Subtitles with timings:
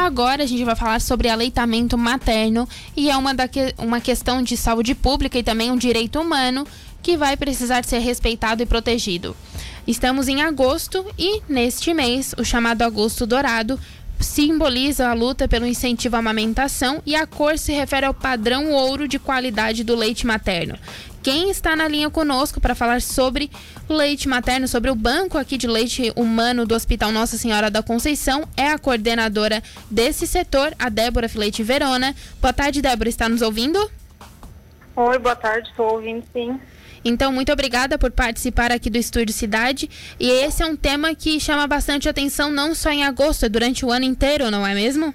[0.00, 4.40] Agora a gente vai falar sobre aleitamento materno e é uma, da que, uma questão
[4.40, 6.64] de saúde pública e também um direito humano
[7.02, 9.36] que vai precisar ser respeitado e protegido.
[9.88, 13.76] Estamos em agosto e, neste mês, o chamado Agosto Dourado
[14.20, 19.08] simboliza a luta pelo incentivo à amamentação e a cor se refere ao padrão ouro
[19.08, 20.78] de qualidade do leite materno.
[21.22, 23.50] Quem está na linha conosco para falar sobre
[23.88, 28.48] leite materno, sobre o banco aqui de leite humano do Hospital Nossa Senhora da Conceição,
[28.56, 32.14] é a coordenadora desse setor, a Débora Filete Verona.
[32.40, 33.78] Boa tarde, Débora, está nos ouvindo?
[34.94, 36.58] Oi, boa tarde, estou ouvindo sim.
[37.04, 39.88] Então, muito obrigada por participar aqui do Estúdio Cidade.
[40.18, 43.84] E esse é um tema que chama bastante atenção, não só em agosto, é durante
[43.84, 45.14] o ano inteiro, não é mesmo?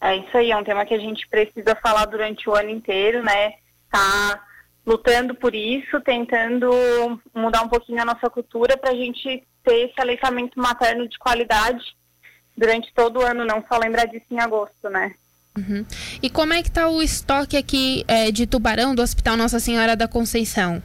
[0.00, 3.22] É isso aí, é um tema que a gente precisa falar durante o ano inteiro,
[3.22, 3.52] né?
[3.90, 4.42] Tá
[4.84, 6.70] lutando por isso, tentando
[7.34, 11.84] mudar um pouquinho a nossa cultura para a gente ter esse aleitamento materno de qualidade
[12.56, 15.14] durante todo o ano, não só lembrar disso em agosto, né?
[15.56, 15.84] Uhum.
[16.22, 19.94] E como é que está o estoque aqui é, de tubarão do Hospital Nossa Senhora
[19.94, 20.82] da Conceição?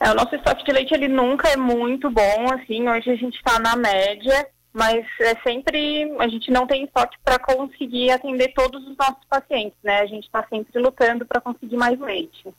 [0.00, 3.36] É, o nosso estoque de leite ele nunca é muito bom, assim, hoje a gente
[3.36, 4.46] está na média,
[4.76, 9.78] mas é sempre a gente não tem estoque para conseguir atender todos os nossos pacientes,
[9.82, 10.00] né?
[10.00, 12.52] A gente está sempre lutando para conseguir mais leite.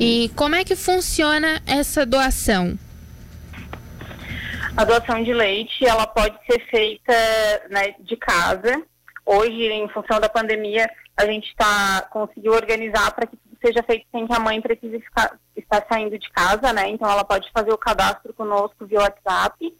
[0.00, 2.78] E como é que funciona essa doação?
[4.74, 7.12] A doação de leite ela pode ser feita
[7.68, 8.82] né, de casa.
[9.26, 14.06] Hoje, em função da pandemia, a gente está conseguiu organizar para que tudo seja feito
[14.10, 16.88] sem que a mãe precise ficar, estar saindo de casa, né?
[16.88, 19.70] Então, ela pode fazer o cadastro conosco via WhatsApp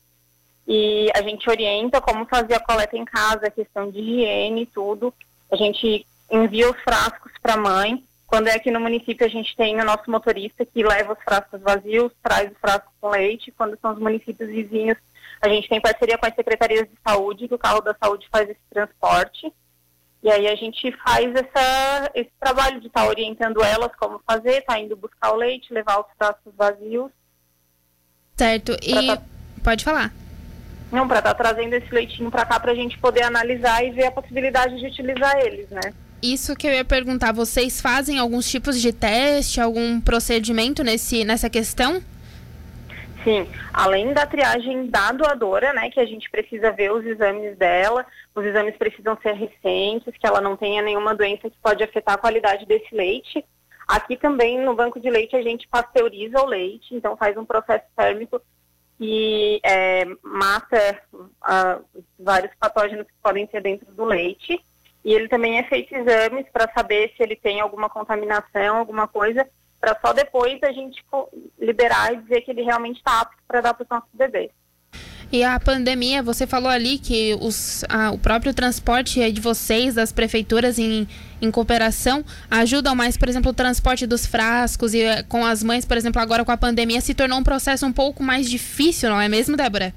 [0.69, 5.15] e a gente orienta como fazer a coleta em casa, questão de higiene e tudo.
[5.51, 8.05] A gente envia os frascos para a mãe.
[8.27, 11.63] Quando é aqui no município, a gente tem o nosso motorista que leva os frascos
[11.63, 13.51] vazios, traz os frascos com leite.
[13.51, 14.99] Quando são os municípios vizinhos,
[15.41, 18.51] a gente tem parceria com as secretarias de saúde, que o carro da saúde faz
[18.51, 19.51] esse transporte.
[20.23, 24.61] E aí a gente faz essa, esse trabalho de estar tá orientando elas como fazer,
[24.67, 27.11] tá indo buscar o leite, levar os frascos vazios.
[28.37, 28.77] Certo.
[28.83, 29.23] E tá...
[29.65, 30.13] pode falar.
[30.91, 33.91] Não, para estar tá trazendo esse leitinho para cá para a gente poder analisar e
[33.91, 35.93] ver a possibilidade de utilizar eles, né?
[36.23, 41.49] Isso que eu ia perguntar, vocês fazem alguns tipos de teste, algum procedimento nesse, nessa
[41.49, 42.03] questão?
[43.23, 48.07] Sim, além da triagem da doadora, né, que a gente precisa ver os exames dela,
[48.35, 52.19] os exames precisam ser recentes, que ela não tenha nenhuma doença que pode afetar a
[52.19, 53.45] qualidade desse leite.
[53.87, 57.85] Aqui também no banco de leite a gente pasteuriza o leite, então faz um processo
[57.97, 58.41] térmico
[58.99, 64.61] que é, mata uh, vários patógenos que podem ter dentro do leite.
[65.05, 69.49] E ele também é feito exames para saber se ele tem alguma contaminação, alguma coisa,
[69.81, 71.03] para só depois a gente
[71.59, 74.51] liberar e dizer que ele realmente está apto para dar para os nossos bebês.
[75.31, 80.11] E a pandemia, você falou ali que os, a, o próprio transporte de vocês, das
[80.11, 81.07] prefeituras em,
[81.43, 85.85] em cooperação, ajudam mais, por exemplo, o transporte dos frascos e eh, com as mães,
[85.85, 89.21] por exemplo, agora com a pandemia, se tornou um processo um pouco mais difícil, não
[89.21, 89.93] é mesmo, Débora?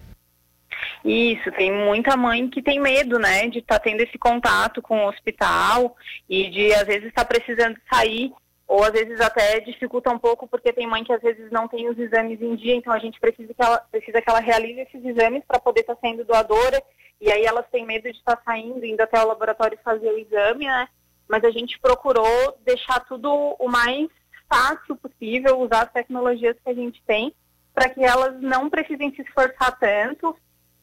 [1.06, 5.06] Isso, tem muita mãe que tem medo, né, de estar tá tendo esse contato com
[5.06, 5.96] o hospital
[6.30, 8.34] e de, às vezes, estar tá precisando sair
[8.72, 11.90] ou às vezes até dificulta um pouco porque tem mãe que às vezes não tem
[11.90, 15.04] os exames em dia, então a gente precisa que ela, precisa que ela realize esses
[15.04, 16.81] exames para poder estar tá sendo doadora,
[17.20, 20.18] e aí elas têm medo de estar tá saindo, indo até o laboratório fazer o
[20.18, 20.88] exame, né?
[21.28, 23.30] Mas a gente procurou deixar tudo
[23.60, 24.08] o mais
[24.50, 27.36] fácil possível, usar as tecnologias que a gente tem,
[27.74, 30.34] para que elas não precisem se esforçar tanto,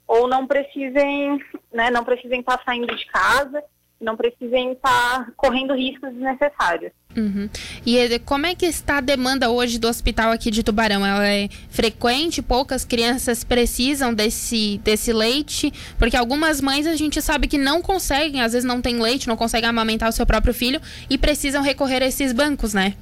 [0.07, 3.65] ou não precisem, né, não precisem estar tá saindo de casa,
[4.01, 6.93] não precisem estar correndo riscos desnecessários.
[7.17, 7.49] Uhum.
[7.85, 11.05] E como é que está a demanda hoje do hospital aqui de Tubarão?
[11.05, 12.41] Ela é frequente?
[12.41, 15.73] Poucas crianças precisam desse, desse leite?
[15.99, 19.37] Porque algumas mães a gente sabe que não conseguem, às vezes não tem leite, não
[19.37, 20.81] conseguem amamentar o seu próprio filho
[21.11, 22.95] e precisam recorrer a esses bancos, né?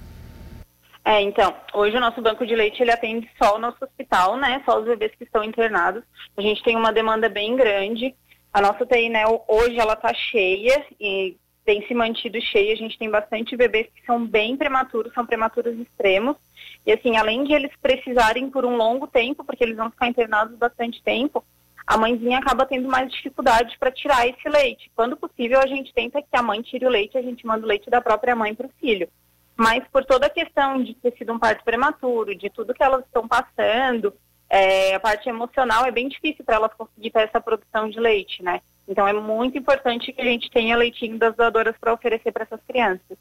[1.05, 4.61] É, então, hoje o nosso banco de leite ele atende só o nosso hospital, né?
[4.65, 6.03] Só os bebês que estão internados.
[6.37, 8.13] A gente tem uma demanda bem grande.
[8.57, 12.73] A nossa UTI, né, hoje ela está cheia e tem se mantido cheia.
[12.73, 16.39] A gente tem bastante bebês que são bem prematuros, são prematuros extremos.
[16.87, 20.57] E assim, além de eles precisarem por um longo tempo, porque eles vão ficar internados
[20.57, 21.45] bastante tempo,
[21.87, 24.91] a mãezinha acaba tendo mais dificuldade para tirar esse leite.
[24.97, 27.69] Quando possível, a gente tenta que a mãe tire o leite, a gente manda o
[27.69, 29.07] leite da própria mãe para o filho.
[29.55, 33.05] Mas por toda a questão de ter sido um parto prematuro, de tudo que elas
[33.05, 34.15] estão passando,
[34.49, 38.43] é, a parte emocional é bem difícil para elas conseguir ter essa produção de leite,
[38.43, 38.61] né?
[38.89, 42.61] Então é muito importante que a gente tenha leitinho das doadoras para oferecer para essas
[42.67, 43.19] crianças.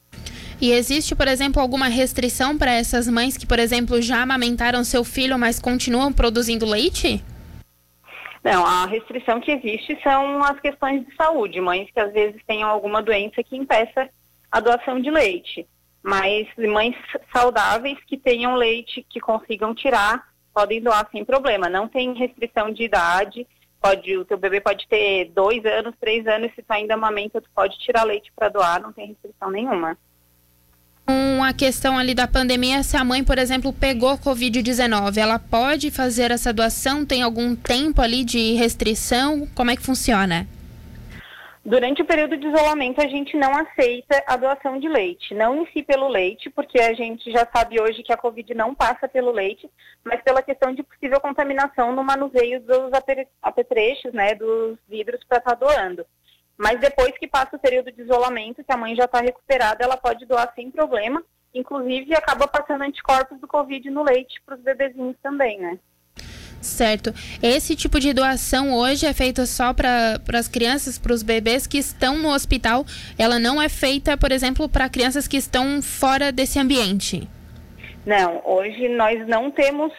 [0.62, 5.04] E existe, por exemplo, alguma restrição para essas mães que, por exemplo, já amamentaram seu
[5.04, 7.24] filho, mas continuam produzindo leite?
[8.44, 12.69] Não, a restrição que existe são as questões de saúde, mães que às vezes tenham
[12.69, 14.07] alguma doença que impeça
[14.51, 15.68] a doação de leite.
[16.01, 16.95] Mas mães
[17.33, 20.24] saudáveis que tenham leite que consigam tirar,
[20.56, 21.69] podem doar sem problema.
[21.69, 23.46] Não tem restrição de idade.
[23.81, 27.50] Pode, o teu bebê pode ter dois anos, três anos, se tu ainda amamenta, tu
[27.54, 29.96] pode tirar leite para doar, não tem restrição nenhuma
[31.06, 35.92] com a questão ali da pandemia, se a mãe, por exemplo, pegou Covid-19, ela pode
[35.92, 37.06] fazer essa doação?
[37.06, 39.48] Tem algum tempo ali de restrição?
[39.54, 40.48] Como é que funciona?
[41.65, 45.33] Durante o período de isolamento, a gente não aceita a doação de leite.
[45.33, 48.75] Não em si pelo leite, porque a gente já sabe hoje que a Covid não
[48.75, 49.67] passa pelo leite,
[50.03, 52.91] mas pela questão de possível contaminação no manuseio dos
[53.41, 56.06] apetrechos, né, dos vidros para estar tá doando.
[56.56, 59.97] Mas depois que passa o período de isolamento, que a mãe já está recuperada, ela
[59.97, 61.23] pode doar sem problema.
[61.51, 65.79] Inclusive, acaba passando anticorpos do Covid no leite para os bebezinhos também, né?
[66.65, 67.13] Certo.
[67.41, 71.77] Esse tipo de doação hoje é feita só para as crianças, para os bebês que
[71.77, 72.85] estão no hospital.
[73.17, 77.27] Ela não é feita, por exemplo, para crianças que estão fora desse ambiente.
[78.06, 79.94] Não, hoje nós não temos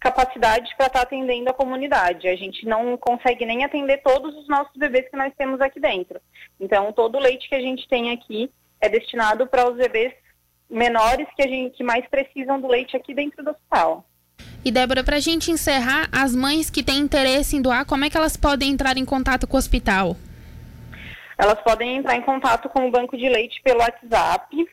[0.00, 2.28] capacidade para estar tá atendendo a comunidade.
[2.28, 6.20] A gente não consegue nem atender todos os nossos bebês que nós temos aqui dentro.
[6.58, 10.12] Então, todo o leite que a gente tem aqui é destinado para os bebês
[10.68, 14.04] menores que a gente que mais precisam do leite aqui dentro do hospital.
[14.66, 18.10] E Débora, para a gente encerrar, as mães que têm interesse em doar, como é
[18.10, 20.16] que elas podem entrar em contato com o hospital?
[21.38, 24.68] Elas podem entrar em contato com o banco de leite pelo WhatsApp,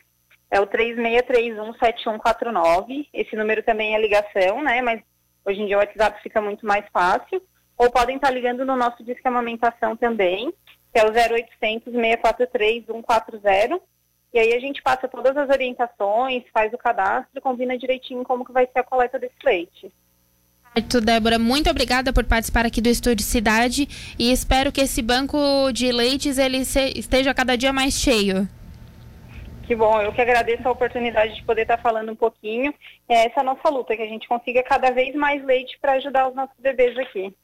[0.50, 3.06] é o 36317149.
[3.14, 4.82] Esse número também é ligação, né?
[4.82, 5.00] Mas
[5.44, 7.42] Hoje em dia o WhatsApp fica muito mais fácil.
[7.76, 10.52] Ou podem estar ligando no nosso Disque Amamentação também,
[10.92, 13.80] que é o 0800 643 140.
[14.34, 18.52] E aí a gente passa todas as orientações, faz o cadastro, combina direitinho como que
[18.52, 19.92] vai ser a coleta desse leite.
[20.74, 23.86] Certo, Débora, muito obrigada por participar aqui do Estúdio Cidade
[24.18, 25.38] e espero que esse banco
[25.72, 28.48] de leites ele esteja cada dia mais cheio.
[29.68, 32.74] Que bom, eu que agradeço a oportunidade de poder estar falando um pouquinho.
[33.08, 36.28] É essa a nossa luta, que a gente consiga cada vez mais leite para ajudar
[36.28, 37.34] os nossos bebês aqui.